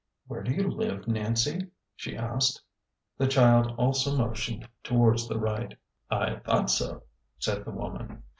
[0.25, 2.59] "Where do you live, Nancy?" she asked.
[3.19, 5.77] The child also motioned towards the right."
[6.09, 7.03] I thought so,"
[7.37, 8.23] said the woman.